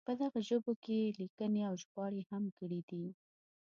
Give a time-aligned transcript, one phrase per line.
[0.07, 3.05] په دغو ژبو کې یې لیکنې او ژباړې هم کړې دي.